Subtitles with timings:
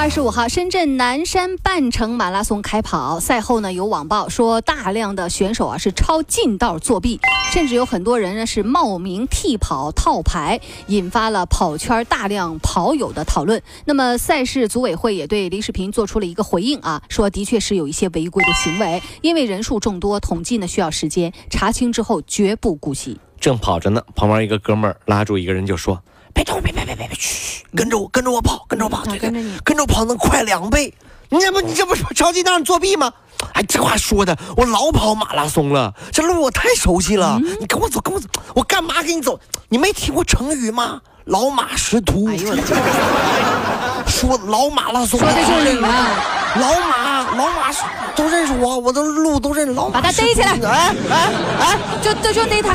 [0.00, 7.20] 二十五号，深圳南山半程马拉松开跑，赛后呢有网报说大量的选手啊是抄近道作弊，
[7.52, 13.62] 甚至有很多人呢是冒名替跑套牌，引发了跑圈大量跑友的讨论。
[13.84, 23.20] 那么赛事组委会也对李世平做出了一个回应啊，说的确是有一些违规的行为，因为人数众多，统计呢需要时间查清之后绝不姑息。
[23.38, 26.02] 正跑着呢，旁边一个哥们儿拉住一个人就说。
[26.32, 26.60] 别动！
[26.62, 27.16] 别别别别别！
[27.18, 29.30] 嘘，跟着我，跟着我跑，跟着我跑，对对，
[29.64, 30.92] 跟着我跑能快两倍。
[31.28, 33.12] 你这不，你这不着急让你作弊吗？
[33.52, 37.38] 哎，这话说的，我老跑马拉松了，这路我太熟悉了。
[37.60, 39.38] 你跟我走，跟我走，我干嘛跟你走？
[39.68, 41.00] 你没听过成语吗？
[41.26, 42.26] 老马识途。
[42.28, 42.56] 哎呦，
[44.08, 46.10] 说老马拉松，说的就是你啊！
[46.56, 47.72] 老马，老马
[48.16, 49.72] 都认识我，我都路都认识。
[49.72, 50.58] 老马，把他逮起来！
[50.64, 52.74] 哎哎哎，就就就逮他。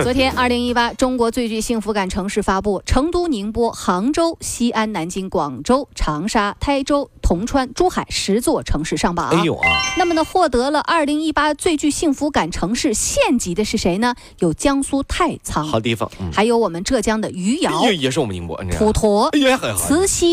[0.04, 7.10] 昨天，二零一八中国最具幸福感城市发布，成都、宁波、杭州、西安、南京、广州、长沙、台州。
[7.30, 9.28] 铜川、珠海十座城市上榜。
[9.28, 9.62] 哎呦啊！
[9.96, 14.16] 那么呢，获得了二零一八最具幸福感城市县级的是谁呢？
[14.40, 16.10] 有江苏太仓，好地方。
[16.32, 18.60] 还有我们浙江的余姚，也是我们宁波。
[18.76, 19.30] 普陀、
[19.78, 20.32] 慈溪、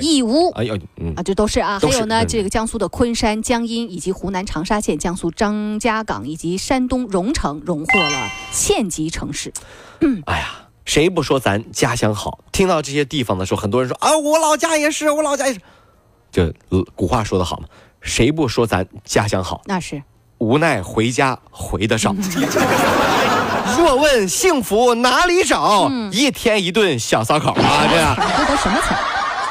[0.00, 0.78] 义乌，哎呦，
[1.16, 1.80] 啊，这都是啊。
[1.80, 9.52] 还有呢，这个江苏的昆山、江阴，以及湖南长沙县、江苏张家港以及山东荣成荣获了县级城市。
[10.26, 12.38] 哎呀，谁不说咱家乡好？
[12.52, 15.60] 听到这些地方的时候，很多人说啊，我老家也是，我老家也是。
[16.36, 16.52] 就
[16.94, 17.64] 古话说得好嘛，
[18.02, 19.62] 谁不说咱家乡好？
[19.64, 20.02] 那是
[20.36, 22.14] 无奈回家回得少。
[23.78, 25.90] 若问幸福哪里找？
[26.12, 27.86] 一天一顿小烧烤啊！
[27.88, 28.94] 这样这都什么词？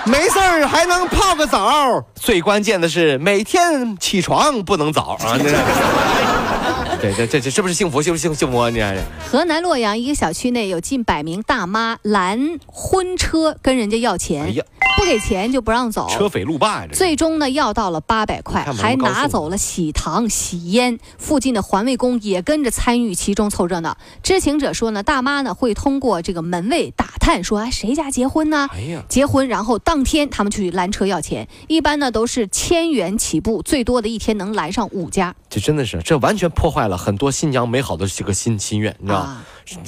[0.06, 5.38] 没事儿还能泡个澡，最关键的是每天起床不能早啊！
[5.38, 5.44] 这
[7.02, 8.02] 对这这这是不是幸福？
[8.02, 8.70] 幸福幸福幸福啊？
[8.70, 8.96] 你看，
[9.28, 14.44] 河南洛阳一个小区内有近百名大妈拦婚车跟人家要钱。
[14.44, 14.64] 哎呀！
[14.98, 16.88] 不给钱就不让走，车匪路霸呀！
[16.94, 20.98] 最终呢，要到了八百块，还拿走了喜糖、喜烟。
[21.18, 23.98] 附近的环卫工也跟着参与其中凑热闹。
[24.24, 28.70] 知情者说呢，大妈呢会通过这个门卫打探，说哎谁家结婚呢？
[28.74, 35.36] 哎呀，结婚，然后当天他们去拦车要钱，一般呢都是千元起步，最多的一天能拦上五家。
[35.50, 39.44] 这真的是，这完全破坏了很多新娘美好的这个心心愿，你知道吗？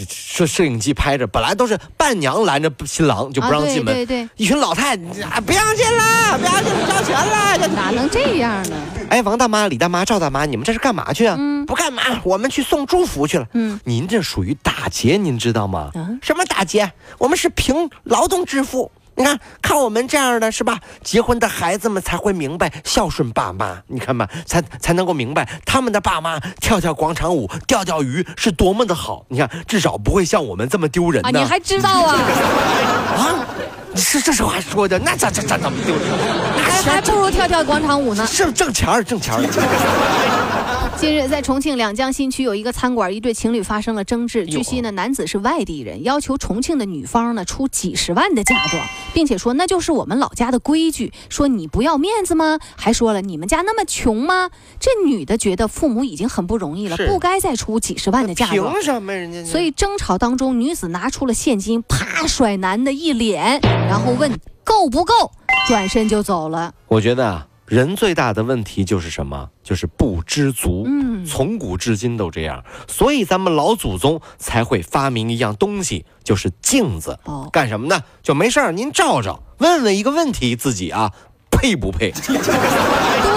[0.09, 8.75] 摄摄影机拍着，本来都是伴娘拦着新郎就不让进门，对对，一群老太太不让进了，不让进，不交钱了，哪能这样呢？
[9.09, 11.35] 哎，王大妈、李大妈、赵大妈，你们这是干嘛去啊？
[11.37, 13.47] 嗯，不干嘛，我们去送祝福去了。
[13.53, 15.91] 嗯，您这属于打劫，您知道吗？
[16.21, 16.91] 什么打劫？
[17.17, 18.91] 我们是凭劳动致富。
[19.17, 20.79] 你看看我们这样的是吧？
[21.03, 29.25] 结婚的孩子们才会明白孝顺爸妈，你看吧，才才能够明白他们的爸妈跳跳广场舞、钓钓鱼是多么的好。
[29.29, 31.31] 你看，至少不会像我们这么丢人呢。
[31.33, 32.15] 你还知道啊？
[33.17, 33.45] 啊？
[33.95, 36.03] 是这是话说的，那咋咋咋怎么丢人？
[36.81, 38.25] 还还不如跳跳广场舞呢。
[38.25, 39.41] 是挣钱儿，挣钱儿。
[40.97, 44.47] 近日，在重庆两江新区有一个餐馆，一对情侣发生了争执。
[44.47, 48.83] 据悉呢，男子是外地人，要求重庆的女方呢出几十万的嫁妆，
[49.13, 51.13] 并且说那就是我们老家的规矩。
[51.29, 52.57] 说你不要面子吗？
[52.75, 54.49] 还说了你们家那么穷吗？
[54.79, 58.73] 这女的觉得父母已经很不容易了，不该再出几十万的嫁妆。
[58.73, 59.43] 凭什么人家？
[59.45, 64.31] 所以争吵当中，女子拿出了现金，啪甩男的一脸，然后问
[64.63, 65.31] 够不够，
[65.67, 66.73] 转身就走了。
[66.87, 67.47] 我觉得啊。
[67.67, 69.49] 人最大的问题就是什么？
[69.61, 70.85] 就是不知足。
[70.87, 77.19] 嗯，从古至今都这样，所以咱们老祖宗才会发明一样东西，就是镜子。
[77.25, 78.01] 哦，干什么呢？
[78.23, 81.11] 就没事儿，您照照，问问一个问题，自己啊，
[81.51, 82.13] 配不配？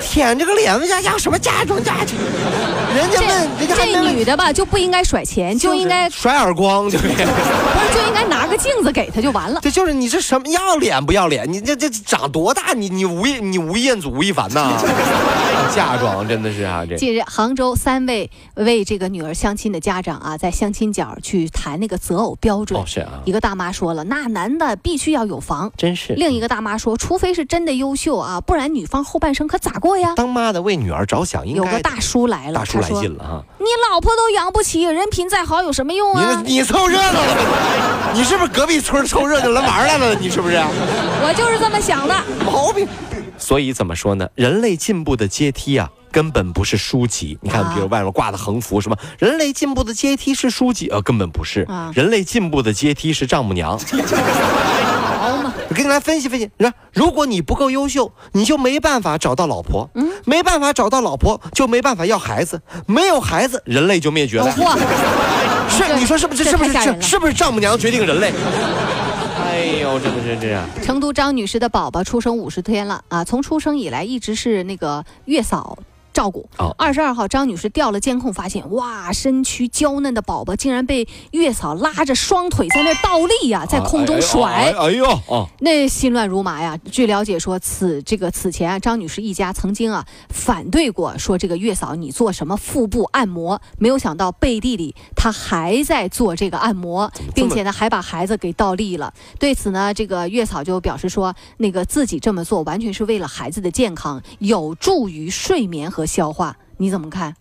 [0.00, 2.10] 舔这个脸，问家要什么嫁妆嫁妆？
[2.94, 9.60] 人家问这女的吧，就不应该甩钱，就应该甩耳光，就 不是就应该拿个镜子给她就完了。
[9.62, 11.50] 这就是你这什么要脸不要脸？
[11.50, 12.72] 你这这长多大？
[12.74, 14.72] 你你吴你吴彦祖吴亦凡呐？
[15.74, 16.84] 嫁妆真的是啊！
[16.88, 22.80] 这近日，杭州三位为这个女儿相亲的家长啊，在相亲角去谈那个择偶标准。
[22.80, 23.20] 哦，是啊。
[23.24, 26.14] 一个大妈说了，那男的必须要有房，真是。
[26.14, 30.14] 另一个大妈说，除非是真的优秀啊，不然女方后半生可咋过呀？
[30.16, 31.58] 当妈的为女儿着想，应该。
[31.58, 33.44] 有个大叔来了，大叔来劲了哈！
[33.58, 36.42] 你老婆都养不起，人品再好有什么用啊？
[36.44, 40.14] 你你凑热闹了，你是不是隔壁村凑热闹来玩来了？
[40.14, 40.56] 你是不是？
[40.56, 42.14] 我就是这么想的。
[42.44, 42.88] 毛病。
[43.40, 44.28] 所以怎么说呢？
[44.36, 47.36] 人类进步的阶梯啊，根本不是书籍。
[47.40, 51.66] 你看，比如外面挂的横幅，什么人类进步的阶梯是书籍，呃，根本不是。
[51.94, 53.80] 人类进步的阶梯是丈母娘。
[55.68, 56.50] 我给你来分析分析。
[56.58, 59.88] 你看，如果你不够优秀，你就没办法找到老婆。
[59.94, 62.60] 嗯，没办法找到老婆，就没办法要孩子。
[62.86, 64.50] 没有孩子，人类就灭绝了。
[65.68, 66.44] 是，你说是不是？
[66.44, 66.72] 是不是？
[66.72, 68.32] 是是不是丈母娘决定人类？
[69.60, 70.66] 哎呦，真的是这样。
[70.82, 75.78] 成都张女士的宝宝出生五十天了啊，从出生以来一直是那个月嫂。
[76.20, 76.46] 照顾。
[76.76, 84.74] 二十二号，张女士调了监控，发现哇，身躯娇嫩的宝宝竟然被月嫂拉着双腿在那倒立呀，在空中甩。
[84.78, 86.78] 哎呦，那心乱如麻呀。
[86.92, 93.58] 据了解说，此这个此前啊，张女士一家曾经啊反对过，说这个月嫂你做什么腹部按摩？
[93.78, 99.14] 没有想到背地里她还在做这个按摩，并且呢还把孩子给倒立了。
[99.38, 106.06] 对此呢，这个月嫂就表示说，那个自己这么做完全是为了孩子的健康，有助于睡眠和。
[106.10, 107.36] 和消化，你怎么看？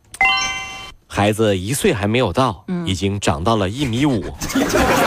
[1.07, 4.23] 孩子一岁还没有到，已经长到了一米五，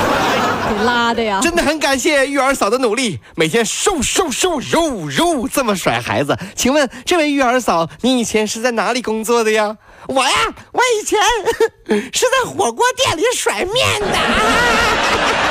[0.85, 1.38] 拉的呀！
[1.41, 6.37] 真的很感谢育儿嫂的努力，每天瘦瘦瘦肉肉这么甩孩子。
[6.56, 9.76] 请问这位育儿嫂，你以前是在哪里工作的呀？
[10.08, 10.35] 我呀，
[10.73, 11.20] 我以前
[12.12, 14.19] 是在火锅店里甩面的。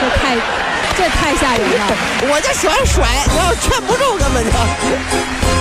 [0.02, 0.36] 这太
[0.98, 1.96] 这太吓人了，
[2.30, 3.08] 我就喜欢甩，
[3.38, 5.61] 然后劝不住根本就。